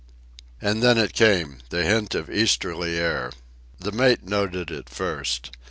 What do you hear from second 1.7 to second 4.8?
hint of easterly air. The mate noted